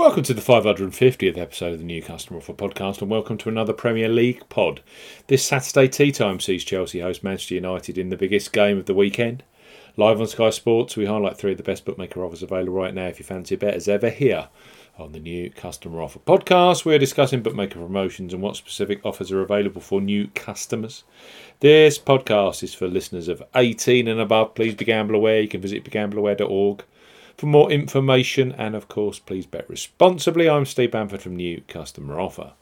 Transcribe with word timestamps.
Welcome 0.00 0.22
to 0.22 0.34
the 0.34 0.40
550th 0.40 1.36
episode 1.36 1.74
of 1.74 1.78
the 1.78 1.84
New 1.84 2.02
Customer 2.02 2.38
Offer 2.38 2.54
podcast, 2.54 3.02
and 3.02 3.10
welcome 3.10 3.36
to 3.36 3.50
another 3.50 3.74
Premier 3.74 4.08
League 4.08 4.48
pod. 4.48 4.80
This 5.26 5.44
Saturday 5.44 5.88
tea 5.88 6.10
time 6.10 6.40
sees 6.40 6.64
Chelsea 6.64 7.00
host 7.00 7.22
Manchester 7.22 7.56
United 7.56 7.98
in 7.98 8.08
the 8.08 8.16
biggest 8.16 8.50
game 8.50 8.78
of 8.78 8.86
the 8.86 8.94
weekend. 8.94 9.42
Live 9.98 10.18
on 10.18 10.26
Sky 10.26 10.48
Sports, 10.48 10.96
we 10.96 11.04
highlight 11.04 11.36
three 11.36 11.50
of 11.50 11.58
the 11.58 11.62
best 11.62 11.84
bookmaker 11.84 12.24
offers 12.24 12.42
available 12.42 12.72
right 12.72 12.94
now 12.94 13.08
if 13.08 13.18
you 13.18 13.26
fancy 13.26 13.56
a 13.56 13.58
bet 13.58 13.74
as 13.74 13.88
ever 13.88 14.08
here 14.08 14.48
on 14.98 15.12
the 15.12 15.20
New 15.20 15.50
Customer 15.50 16.00
Offer 16.00 16.20
podcast. 16.20 16.86
We're 16.86 16.98
discussing 16.98 17.42
bookmaker 17.42 17.78
promotions 17.78 18.32
and 18.32 18.42
what 18.42 18.56
specific 18.56 19.04
offers 19.04 19.30
are 19.30 19.42
available 19.42 19.82
for 19.82 20.00
new 20.00 20.28
customers. 20.28 21.04
This 21.60 21.98
podcast 21.98 22.62
is 22.62 22.72
for 22.72 22.88
listeners 22.88 23.28
of 23.28 23.42
18 23.54 24.08
and 24.08 24.18
above. 24.18 24.54
Please 24.54 24.74
be 24.74 24.86
gamble 24.86 25.16
aware. 25.16 25.42
You 25.42 25.48
can 25.48 25.60
visit 25.60 25.84
begambleaware.org 25.84 26.84
for 27.40 27.46
more 27.46 27.72
information, 27.72 28.52
and 28.52 28.76
of 28.76 28.86
course, 28.86 29.18
please 29.18 29.46
bet 29.46 29.66
responsibly. 29.66 30.46
I'm 30.46 30.66
Steve 30.66 30.90
Bamford 30.90 31.22
from 31.22 31.36
New 31.36 31.62
Customer 31.68 32.20
Offer. 32.20 32.52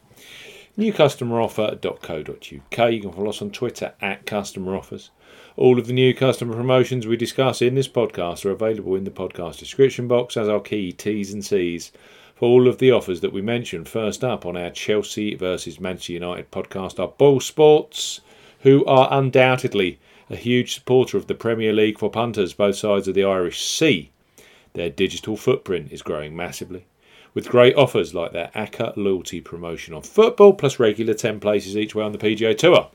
NewCustomeroffer.co.uk. 0.77 2.93
You 2.93 3.01
can 3.01 3.11
follow 3.11 3.27
us 3.27 3.41
on 3.41 3.51
Twitter 3.51 3.93
at 4.01 4.25
Customer 4.25 4.77
Offers. 4.77 5.09
All 5.57 5.79
of 5.79 5.87
the 5.87 5.93
new 5.93 6.13
customer 6.13 6.55
promotions 6.55 7.05
we 7.05 7.17
discuss 7.17 7.61
in 7.61 7.75
this 7.75 7.89
podcast 7.89 8.45
are 8.45 8.51
available 8.51 8.95
in 8.95 9.03
the 9.03 9.11
podcast 9.11 9.57
description 9.57 10.07
box 10.07 10.37
as 10.37 10.47
our 10.47 10.61
key 10.61 10.93
T's 10.93 11.33
and 11.33 11.43
C's 11.43 11.91
for 12.33 12.47
all 12.47 12.69
of 12.69 12.77
the 12.77 12.89
offers 12.89 13.19
that 13.19 13.33
we 13.33 13.41
mention. 13.41 13.83
First 13.83 14.23
up 14.23 14.45
on 14.45 14.55
our 14.55 14.69
Chelsea 14.69 15.35
versus 15.35 15.81
Manchester 15.81 16.13
United 16.13 16.51
podcast 16.51 17.01
are 17.01 17.09
Boyle 17.09 17.41
Sports, 17.41 18.21
who 18.61 18.85
are 18.85 19.09
undoubtedly 19.11 19.99
a 20.29 20.37
huge 20.37 20.73
supporter 20.73 21.17
of 21.17 21.27
the 21.27 21.35
Premier 21.35 21.73
League 21.73 21.99
for 21.99 22.09
punters 22.09 22.53
both 22.53 22.77
sides 22.77 23.09
of 23.09 23.15
the 23.15 23.25
Irish 23.25 23.61
Sea. 23.61 24.09
Their 24.73 24.89
digital 24.89 25.35
footprint 25.35 25.91
is 25.91 26.01
growing 26.01 26.35
massively, 26.35 26.85
with 27.33 27.49
great 27.49 27.75
offers 27.75 28.13
like 28.13 28.31
their 28.31 28.51
ACCA 28.55 28.95
loyalty 28.95 29.41
promotion 29.41 29.93
on 29.93 30.01
football, 30.01 30.53
plus 30.53 30.79
regular 30.79 31.13
10 31.13 31.39
places 31.39 31.75
each 31.75 31.95
way 31.95 32.03
on 32.03 32.11
the 32.11 32.17
PGA 32.17 32.57
Tour. 32.57 32.89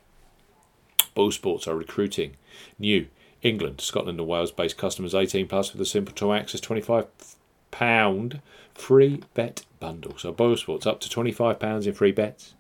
Boyle 1.15 1.31
Sports 1.31 1.69
are 1.69 1.77
recruiting 1.77 2.37
new 2.79 3.07
England, 3.43 3.81
Scotland, 3.81 4.19
and 4.19 4.29
Wales 4.29 4.51
based 4.51 4.77
customers 4.77 5.15
18 5.15 5.47
plus 5.47 5.73
with 5.73 5.81
a 5.81 5.87
simple 5.87 6.15
to 6.15 6.33
access 6.33 6.61
£25 6.61 8.41
free 8.75 9.23
bet 9.35 9.65
bundle. 9.81 10.17
So 10.19 10.33
Boyle 10.33 10.57
Sports 10.57 10.87
up 10.87 11.01
to 11.01 11.09
£25 11.09 11.87
in 11.87 11.93
free 11.93 12.13
bets. 12.13 12.55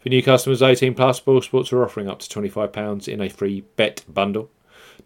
For 0.00 0.08
new 0.08 0.22
customers 0.22 0.62
18 0.62 0.94
plus, 0.94 1.20
Boyle 1.20 1.42
Sports 1.42 1.72
are 1.72 1.84
offering 1.84 2.08
up 2.08 2.18
to 2.20 2.28
£25 2.28 3.06
in 3.06 3.20
a 3.20 3.28
free 3.28 3.62
bet 3.76 4.04
bundle. 4.08 4.50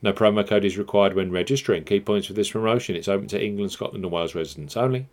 No 0.03 0.13
promo 0.13 0.47
code 0.47 0.65
is 0.65 0.79
required 0.79 1.15
when 1.15 1.31
registering. 1.31 1.85
Key 1.85 2.01
points 2.01 2.27
for 2.27 2.33
this 2.33 2.51
promotion 2.51 2.97
it's 2.97 3.09
open 3.09 3.29
to 3.29 3.43
England, 3.43 3.73
Scotland, 3.73 4.05
and 4.05 4.13
Wales 4.13 4.35
residents 4.35 4.77
only. 4.77 5.07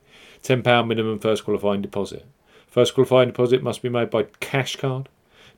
£10 0.44 0.88
minimum 0.88 1.20
first 1.20 1.45
qualifying 1.45 1.81
deposit. 1.81 2.25
First 2.67 2.94
qualifying 2.94 3.30
deposit 3.30 3.64
must 3.64 3.81
be 3.81 3.90
made 3.90 4.09
by 4.09 4.23
cash 4.40 4.75
card. 4.75 5.08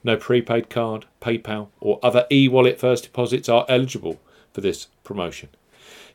No 0.04 0.16
prepaid 0.18 0.70
card, 0.70 1.06
PayPal, 1.22 1.70
or 1.80 2.00
other 2.04 2.28
e 2.32 2.48
wallet 2.48 2.80
first 2.80 3.06
deposits 3.06 3.50
are 3.50 3.66
eligible 3.68 4.20
for 4.54 4.62
this 4.62 4.88
promotion. 5.04 5.50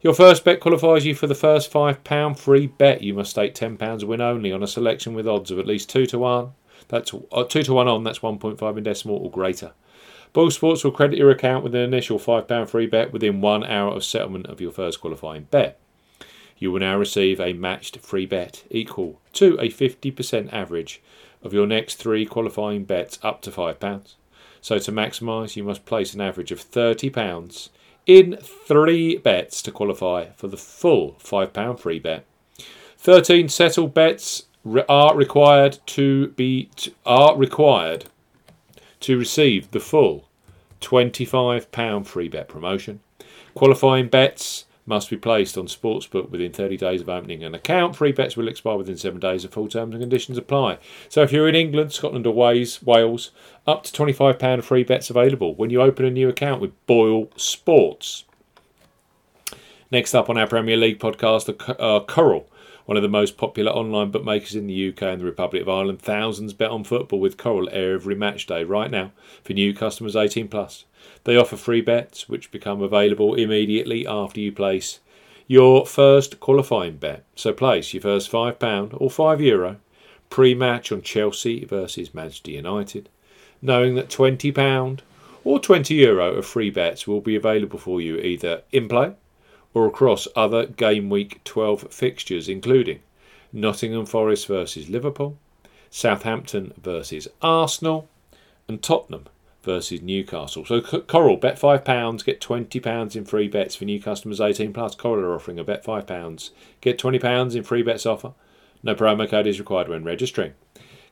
Your 0.02 0.14
first 0.14 0.44
bet 0.44 0.60
qualifies 0.60 1.04
you 1.04 1.14
for 1.14 1.26
the 1.26 1.34
first 1.34 1.72
£5 1.72 2.38
free 2.38 2.66
bet. 2.68 3.02
You 3.02 3.14
must 3.14 3.30
stake 3.30 3.54
£10 3.54 4.04
win 4.04 4.20
only 4.20 4.52
on 4.52 4.62
a 4.62 4.66
selection 4.66 5.12
with 5.12 5.28
odds 5.28 5.50
of 5.50 5.58
at 5.58 5.66
least 5.66 5.90
2 5.90 6.06
to 6.06 6.18
1. 6.18 6.52
That's 6.88 7.12
uh, 7.32 7.44
2 7.44 7.62
to 7.64 7.72
1 7.72 7.88
on, 7.88 8.04
that's 8.04 8.20
1.5 8.20 8.76
in 8.76 8.84
decimal 8.84 9.16
or 9.16 9.30
greater. 9.30 9.72
Boyle 10.32 10.50
Sports 10.50 10.84
will 10.84 10.92
credit 10.92 11.18
your 11.18 11.30
account 11.30 11.64
with 11.64 11.74
an 11.74 11.80
initial 11.80 12.18
£5 12.18 12.68
free 12.68 12.86
bet 12.86 13.12
within 13.12 13.40
one 13.40 13.64
hour 13.64 13.92
of 13.92 14.04
settlement 14.04 14.46
of 14.46 14.60
your 14.60 14.70
first 14.70 15.00
qualifying 15.00 15.48
bet. 15.50 15.78
You 16.56 16.70
will 16.70 16.80
now 16.80 16.96
receive 16.96 17.40
a 17.40 17.52
matched 17.52 17.98
free 17.98 18.26
bet 18.26 18.64
equal 18.70 19.20
to 19.32 19.54
a 19.58 19.68
50% 19.70 20.52
average 20.52 21.02
of 21.42 21.52
your 21.52 21.66
next 21.66 21.96
three 21.96 22.26
qualifying 22.26 22.84
bets 22.84 23.18
up 23.22 23.42
to 23.42 23.50
£5. 23.50 24.14
So 24.60 24.78
to 24.78 24.92
maximise, 24.92 25.56
you 25.56 25.64
must 25.64 25.86
place 25.86 26.14
an 26.14 26.20
average 26.20 26.52
of 26.52 26.60
£30 26.60 27.70
in 28.06 28.36
three 28.36 29.16
bets 29.16 29.62
to 29.62 29.72
qualify 29.72 30.26
for 30.36 30.48
the 30.48 30.56
full 30.56 31.16
£5 31.22 31.78
free 31.78 31.98
bet. 31.98 32.24
13 32.98 33.48
settled 33.48 33.94
bets 33.94 34.44
are 34.88 35.16
required 35.16 35.78
to 35.86 36.28
be 36.28 36.70
are 37.06 37.36
required 37.36 38.06
to 39.00 39.18
receive 39.18 39.70
the 39.70 39.80
full 39.80 40.28
£25 40.80 42.06
free 42.06 42.28
bet 42.28 42.48
promotion. 42.48 43.00
Qualifying 43.54 44.08
bets 44.08 44.66
must 44.86 45.10
be 45.10 45.16
placed 45.16 45.56
on 45.56 45.66
Sportsbook 45.66 46.30
within 46.30 46.52
30 46.52 46.76
days 46.76 47.00
of 47.00 47.08
opening 47.08 47.44
an 47.44 47.54
account. 47.54 47.96
Free 47.96 48.12
bets 48.12 48.36
will 48.36 48.48
expire 48.48 48.76
within 48.76 48.96
seven 48.96 49.20
days. 49.20 49.42
The 49.42 49.48
full 49.48 49.68
terms 49.68 49.94
and 49.94 50.02
conditions 50.02 50.36
apply. 50.36 50.78
So 51.08 51.22
if 51.22 51.32
you're 51.32 51.48
in 51.48 51.54
England, 51.54 51.92
Scotland, 51.92 52.26
or 52.26 52.34
Wales, 52.34 52.82
Wales, 52.82 53.30
up 53.66 53.84
to 53.84 53.92
£25 53.92 54.64
free 54.64 54.84
bets 54.84 55.10
available 55.10 55.54
when 55.54 55.70
you 55.70 55.80
open 55.80 56.04
a 56.04 56.10
new 56.10 56.28
account 56.28 56.60
with 56.60 56.86
Boyle 56.86 57.28
Sports. 57.36 58.24
Next 59.92 60.14
up 60.14 60.28
on 60.28 60.38
our 60.38 60.46
Premier 60.46 60.76
League 60.76 60.98
podcast, 60.98 61.54
uh, 61.78 62.04
Coral 62.04 62.49
one 62.90 62.96
of 62.96 63.04
the 63.04 63.08
most 63.08 63.36
popular 63.36 63.70
online 63.70 64.10
bookmakers 64.10 64.56
in 64.56 64.66
the 64.66 64.88
UK 64.88 65.02
and 65.02 65.20
the 65.20 65.24
Republic 65.24 65.62
of 65.62 65.68
Ireland. 65.68 66.02
Thousands 66.02 66.52
bet 66.52 66.72
on 66.72 66.82
football 66.82 67.20
with 67.20 67.36
Coral 67.36 67.68
Air 67.70 67.94
every 67.94 68.16
match 68.16 68.46
day 68.46 68.64
right 68.64 68.90
now 68.90 69.12
for 69.44 69.52
new 69.52 69.72
customers 69.72 70.16
18 70.16 70.48
plus. 70.48 70.86
They 71.22 71.36
offer 71.36 71.56
free 71.56 71.82
bets 71.82 72.28
which 72.28 72.50
become 72.50 72.82
available 72.82 73.36
immediately 73.36 74.08
after 74.08 74.40
you 74.40 74.50
place 74.50 74.98
your 75.46 75.86
first 75.86 76.40
qualifying 76.40 76.96
bet. 76.96 77.24
So 77.36 77.52
place 77.52 77.94
your 77.94 78.00
first 78.00 78.28
£5 78.28 78.92
or 79.00 79.08
€5 79.08 79.40
Euro 79.40 79.76
pre-match 80.28 80.90
on 80.90 81.02
Chelsea 81.02 81.64
versus 81.64 82.12
Manchester 82.12 82.50
United, 82.50 83.08
knowing 83.62 83.94
that 83.94 84.08
£20 84.08 84.98
or 85.44 85.60
€20 85.60 85.90
Euro 85.90 86.34
of 86.34 86.44
free 86.44 86.70
bets 86.70 87.06
will 87.06 87.20
be 87.20 87.36
available 87.36 87.78
for 87.78 88.00
you 88.00 88.16
either 88.16 88.62
in 88.72 88.88
play 88.88 89.12
or 89.74 89.86
across 89.86 90.26
other 90.34 90.66
game 90.66 91.10
week 91.10 91.42
12 91.44 91.92
fixtures, 91.92 92.48
including 92.48 93.00
Nottingham 93.52 94.06
Forest 94.06 94.46
versus 94.46 94.88
Liverpool, 94.88 95.38
Southampton 95.90 96.72
versus 96.80 97.28
Arsenal, 97.42 98.08
and 98.68 98.82
Tottenham 98.82 99.26
versus 99.62 100.00
Newcastle. 100.00 100.64
So 100.64 100.80
Coral 100.80 101.36
bet 101.36 101.58
five 101.58 101.84
pounds, 101.84 102.22
get 102.22 102.40
twenty 102.40 102.80
pounds 102.80 103.16
in 103.16 103.24
free 103.24 103.48
bets 103.48 103.76
for 103.76 103.84
new 103.84 104.00
customers 104.00 104.40
eighteen 104.40 104.72
plus. 104.72 104.94
Coral 104.94 105.24
are 105.24 105.34
offering 105.34 105.58
a 105.58 105.64
bet 105.64 105.84
five 105.84 106.06
pounds, 106.06 106.50
get 106.80 106.98
twenty 106.98 107.18
pounds 107.18 107.54
in 107.54 107.62
free 107.62 107.82
bets 107.82 108.06
offer. 108.06 108.32
No 108.82 108.94
promo 108.94 109.28
code 109.28 109.46
is 109.46 109.58
required 109.58 109.88
when 109.88 110.04
registering. 110.04 110.54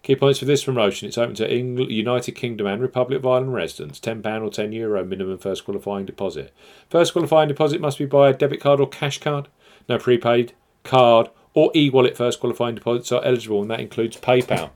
Key 0.08 0.16
points 0.16 0.38
for 0.38 0.46
this 0.46 0.64
promotion 0.64 1.06
it's 1.06 1.18
open 1.18 1.34
to 1.34 1.54
England, 1.54 1.90
United 1.90 2.32
Kingdom 2.32 2.66
and 2.66 2.80
Republic 2.80 3.18
of 3.18 3.26
Ireland 3.26 3.52
residents. 3.52 4.00
£10 4.00 4.24
or 4.40 4.48
€10 4.48 4.72
Euro 4.72 5.04
minimum 5.04 5.36
first 5.36 5.66
qualifying 5.66 6.06
deposit. 6.06 6.50
First 6.88 7.12
qualifying 7.12 7.48
deposit 7.48 7.78
must 7.82 7.98
be 7.98 8.06
by 8.06 8.30
a 8.30 8.32
debit 8.32 8.58
card 8.58 8.80
or 8.80 8.88
cash 8.88 9.20
card. 9.20 9.48
No 9.86 9.98
prepaid 9.98 10.54
card 10.82 11.28
or 11.52 11.70
e 11.74 11.90
wallet 11.90 12.16
first 12.16 12.40
qualifying 12.40 12.74
deposits 12.74 13.12
are 13.12 13.22
eligible, 13.22 13.60
and 13.60 13.70
that 13.70 13.80
includes 13.80 14.16
PayPal. 14.16 14.70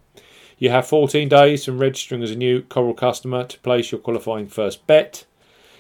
You 0.59 0.69
have 0.69 0.87
14 0.87 1.31
days 1.31 1.65
from 1.65 1.79
registering 1.79 2.23
as 2.23 2.33
a 2.33 2.37
new 2.37 2.61
Coral 2.61 2.93
customer 2.93 3.45
to 3.45 3.59
place 3.61 3.91
your 3.91 4.03
qualifying 4.03 4.49
first 4.49 4.87
bet. 4.87 5.25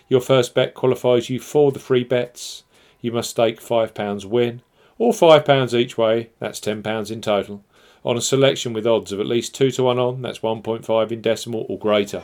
Your 0.08 0.22
first 0.22 0.54
bet 0.54 0.72
qualifies 0.72 1.28
you 1.28 1.38
for 1.38 1.72
the 1.72 1.78
free 1.78 2.04
bets. 2.04 2.62
You 3.02 3.12
must 3.12 3.28
stake 3.28 3.60
£5 3.60 4.24
win 4.24 4.62
or 4.96 5.12
£5 5.12 5.74
each 5.74 5.98
way, 5.98 6.30
that's 6.38 6.58
£10 6.58 7.10
in 7.10 7.20
total 7.20 7.62
on 8.04 8.16
a 8.16 8.20
selection 8.20 8.72
with 8.72 8.86
odds 8.86 9.12
of 9.12 9.20
at 9.20 9.26
least 9.26 9.54
2 9.54 9.70
to 9.72 9.84
1 9.84 9.98
on, 9.98 10.22
that's 10.22 10.40
1.5 10.40 11.12
in 11.12 11.20
decimal 11.20 11.66
or 11.68 11.78
greater. 11.78 12.22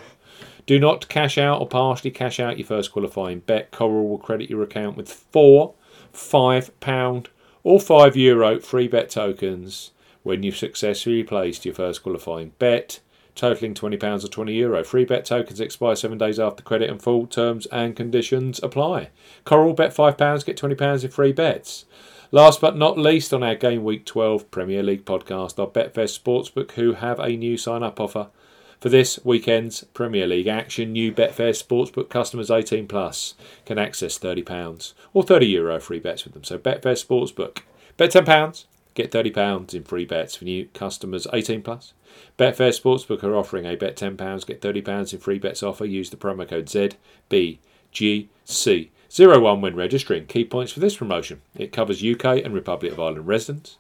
Do 0.67 0.79
not 0.79 1.09
cash 1.09 1.39
out 1.39 1.61
or 1.61 1.67
partially 1.67 2.11
cash 2.11 2.39
out 2.39 2.59
your 2.59 2.67
first 2.67 2.93
qualifying 2.93 3.41
bet. 3.41 3.71
Coral 3.71 4.09
will 4.09 4.19
credit 4.19 4.51
your 4.51 4.63
account 4.63 4.97
with 4.97 5.11
four 5.11 5.75
£5 6.13 7.27
or 7.63 7.79
€5 7.79 8.17
Euro 8.17 8.61
free 8.61 8.89
bet 8.89 9.11
tokens 9.11 9.93
when 10.23 10.43
you've 10.43 10.57
successfully 10.57 11.23
placed 11.23 11.65
your 11.65 11.75
first 11.75 12.03
qualifying 12.03 12.53
bet, 12.59 13.01
totaling 13.35 13.73
£20 13.73 14.25
or 14.25 14.29
€20. 14.29 14.55
Euro. 14.57 14.85
Free 14.85 15.05
bet 15.05 15.25
tokens 15.25 15.61
expire 15.61 15.97
seven 15.97 16.19
days 16.19 16.39
after 16.39 16.63
credit 16.63 16.91
and 16.91 17.01
full 17.01 17.27
terms 17.27 17.67
and 17.67 17.97
conditions 17.97 18.61
apply. 18.63 19.09
Coral 19.45 19.73
bet 19.73 19.95
£5, 19.95 20.45
get 20.45 20.59
£20 20.59 21.05
in 21.05 21.11
free 21.11 21.33
bets. 21.33 21.87
Last 22.31 22.61
but 22.61 22.77
not 22.77 22.99
least, 22.99 23.33
on 23.33 23.43
our 23.43 23.55
Game 23.55 23.85
Week 23.85 24.05
12 24.05 24.51
Premier 24.51 24.83
League 24.83 25.07
podcast, 25.07 25.59
our 25.59 25.67
Betfair 25.67 26.05
Sportsbook, 26.05 26.73
who 26.73 26.93
have 26.93 27.19
a 27.19 27.31
new 27.31 27.57
sign 27.57 27.83
up 27.83 27.99
offer 27.99 28.29
for 28.79 28.91
this 28.91 29.19
weekend's 29.25 29.85
Premier 29.95 30.27
League 30.27 30.47
action. 30.47 30.93
New 30.93 31.11
Betfair 31.11 31.57
Sportsbook 31.57 32.11
customers 32.11 32.51
18 32.51 32.87
plus 32.87 33.33
can 33.65 33.79
access 33.79 34.19
£30 34.19 34.93
or 35.15 35.25
€30 35.25 35.49
Euro 35.53 35.81
free 35.81 36.01
bets 36.01 36.25
with 36.25 36.35
them. 36.35 36.45
So, 36.45 36.59
Betfair 36.59 37.03
Sportsbook, 37.03 37.61
bet 37.97 38.11
£10, 38.11 38.67
get 38.93 39.11
£30 39.11 39.73
in 39.73 39.85
free 39.85 40.05
bets 40.05 40.37
for 40.37 40.45
new 40.45 40.69
customers 40.75 41.27
18 41.33 41.63
plus. 41.63 41.95
Betfair 42.39 42.79
Sportsbook 42.79 43.25
are 43.25 43.37
offering 43.37 43.65
a 43.65 43.75
bet 43.75 43.97
£10, 43.97 44.47
get 44.47 44.61
£30 44.61 45.15
in 45.15 45.19
free 45.19 45.39
bets 45.39 45.63
offer. 45.63 45.87
Use 45.87 46.11
the 46.11 46.19
promo 46.19 46.47
code 46.47 46.67
ZBGC. 46.67 47.59
Zero 49.11 49.41
one 49.41 49.61
when 49.61 49.75
registering. 49.75 50.27
Key 50.27 50.45
points 50.45 50.73
for 50.73 50.81
this 50.81 50.97
promotion. 50.97 51.41
It 51.57 51.73
covers 51.73 52.05
UK 52.05 52.45
and 52.45 52.53
Republic 52.53 52.93
of 52.93 53.01
Ireland 53.01 53.27
residents. 53.27 53.79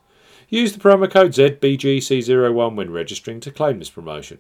Use 0.49 0.73
the 0.73 0.81
promo 0.81 1.11
code 1.11 1.33
ZBGC01 1.33 2.75
when 2.75 2.91
registering 2.91 3.41
to 3.41 3.51
claim 3.51 3.79
this 3.79 3.91
promotion. 3.91 4.39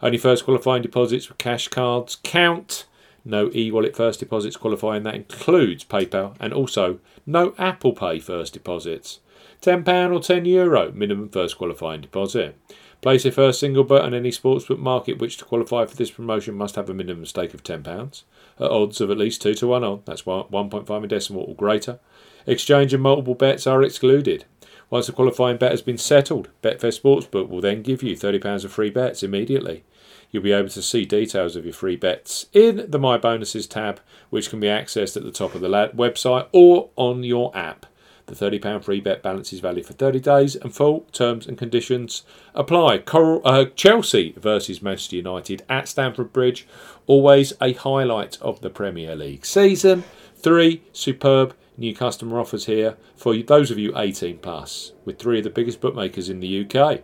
Only 0.00 0.16
first 0.16 0.44
qualifying 0.44 0.82
deposits 0.82 1.28
with 1.28 1.36
cash 1.38 1.68
cards 1.68 2.16
count. 2.22 2.86
No 3.24 3.50
e 3.54 3.70
wallet 3.70 3.94
first 3.94 4.20
deposits 4.20 4.56
qualifying, 4.56 5.02
that 5.02 5.14
includes 5.14 5.84
PayPal, 5.84 6.34
and 6.40 6.52
also 6.52 6.98
no 7.26 7.54
Apple 7.58 7.92
Pay 7.92 8.18
first 8.18 8.54
deposits. 8.54 9.20
£10 9.62 10.12
or 10.12 10.20
€10 10.20 10.46
Euro 10.46 10.92
minimum 10.92 11.28
first 11.28 11.56
qualifying 11.56 12.00
deposit. 12.00 12.56
Place 13.00 13.24
your 13.24 13.32
first 13.32 13.60
single 13.60 13.84
bet 13.84 14.02
on 14.02 14.12
any 14.12 14.30
sportsbook 14.30 14.78
market 14.78 15.18
which 15.18 15.36
to 15.36 15.44
qualify 15.44 15.86
for 15.86 15.96
this 15.96 16.10
promotion 16.10 16.54
must 16.54 16.76
have 16.76 16.90
a 16.90 16.94
minimum 16.94 17.26
stake 17.26 17.54
of 17.54 17.62
£10 17.62 18.22
at 18.58 18.70
odds 18.70 19.00
of 19.00 19.10
at 19.10 19.18
least 19.18 19.40
2 19.42 19.54
to 19.54 19.66
1 19.68 19.82
on, 19.82 20.02
that's 20.04 20.22
1.5 20.22 21.02
in 21.02 21.08
decimal 21.08 21.44
or 21.44 21.54
greater. 21.54 21.98
Exchange 22.46 22.92
and 22.92 23.02
multiple 23.02 23.34
bets 23.34 23.66
are 23.66 23.82
excluded. 23.82 24.44
Once 24.90 25.06
the 25.06 25.12
qualifying 25.12 25.56
bet 25.56 25.70
has 25.70 25.82
been 25.82 25.96
settled, 25.96 26.48
Betfair 26.62 26.92
Sportsbook 26.92 27.48
will 27.48 27.60
then 27.60 27.82
give 27.82 28.02
you 28.02 28.14
£30 28.14 28.64
of 28.64 28.72
free 28.72 28.90
bets 28.90 29.22
immediately. 29.22 29.84
You'll 30.30 30.42
be 30.42 30.52
able 30.52 30.68
to 30.70 30.82
see 30.82 31.04
details 31.04 31.56
of 31.56 31.64
your 31.64 31.74
free 31.74 31.96
bets 31.96 32.46
in 32.52 32.90
the 32.90 32.98
My 32.98 33.16
Bonuses 33.16 33.66
tab, 33.66 34.00
which 34.30 34.50
can 34.50 34.60
be 34.60 34.66
accessed 34.66 35.16
at 35.16 35.22
the 35.22 35.30
top 35.30 35.54
of 35.54 35.60
the 35.60 35.68
website 35.68 36.48
or 36.52 36.90
on 36.96 37.22
your 37.22 37.56
app. 37.56 37.86
The 38.32 38.50
£30 38.50 38.82
free 38.82 39.00
bet 39.00 39.22
balance 39.22 39.52
is 39.52 39.60
valid 39.60 39.84
for 39.84 39.92
30 39.92 40.18
days 40.20 40.56
and 40.56 40.74
full 40.74 41.00
terms 41.12 41.46
and 41.46 41.58
conditions 41.58 42.22
apply. 42.54 42.96
Coral, 42.96 43.42
uh, 43.44 43.66
Chelsea 43.76 44.32
versus 44.38 44.80
Manchester 44.80 45.16
United 45.16 45.62
at 45.68 45.86
Stamford 45.86 46.32
Bridge, 46.32 46.66
always 47.06 47.52
a 47.60 47.74
highlight 47.74 48.40
of 48.40 48.62
the 48.62 48.70
Premier 48.70 49.14
League 49.14 49.44
season. 49.44 50.04
Three 50.34 50.82
superb 50.94 51.54
new 51.76 51.94
customer 51.94 52.40
offers 52.40 52.64
here 52.64 52.96
for 53.16 53.36
those 53.36 53.70
of 53.70 53.76
you 53.76 53.92
18 53.98 54.38
plus, 54.38 54.92
with 55.04 55.18
three 55.18 55.36
of 55.36 55.44
the 55.44 55.50
biggest 55.50 55.82
bookmakers 55.82 56.30
in 56.30 56.40
the 56.40 56.62
UK. 56.62 57.02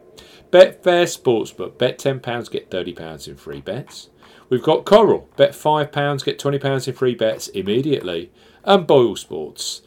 Betfair 0.50 1.04
Sportsbook, 1.04 1.76
bet 1.76 1.98
£10, 1.98 2.50
get 2.50 2.70
£30 2.70 3.28
in 3.28 3.36
free 3.36 3.60
bets. 3.60 4.08
We've 4.48 4.62
got 4.62 4.86
Coral, 4.86 5.28
bet 5.36 5.52
£5, 5.52 6.24
get 6.24 6.38
£20 6.38 6.88
in 6.88 6.94
free 6.94 7.14
bets 7.14 7.48
immediately. 7.48 8.32
And 8.64 8.86
Boyle 8.86 9.16
Sports, 9.16 9.82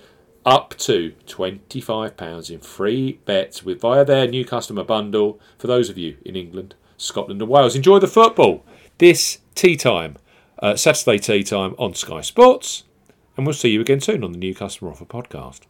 up 0.46 0.76
to 0.78 1.14
£25 1.28 2.52
in 2.52 2.60
free 2.60 3.20
bets 3.26 3.64
with 3.64 3.82
via 3.82 4.04
their 4.04 4.28
new 4.28 4.44
customer 4.44 4.84
bundle 4.84 5.40
for 5.58 5.68
those 5.68 5.90
of 5.90 5.98
you 5.98 6.18
in 6.26 6.36
England, 6.36 6.76
Scotland, 6.98 7.42
and 7.42 7.50
Wales. 7.50 7.76
Enjoy 7.76 8.00
the 8.00 8.08
football 8.08 8.66
this 8.98 9.40
tea 9.56 9.76
time, 9.76 10.18
uh, 10.60 10.76
Saturday 10.76 11.18
tea 11.18 11.44
time 11.44 11.76
on 11.78 11.94
Sky 11.94 12.22
Sports, 12.22 12.84
and 13.36 13.46
we'll 13.46 13.54
see 13.54 13.70
you 13.70 13.82
again 13.82 14.02
soon 14.02 14.24
on 14.24 14.32
the 14.32 14.38
new 14.38 14.54
customer 14.54 14.92
offer 14.92 15.06
podcast. 15.06 15.62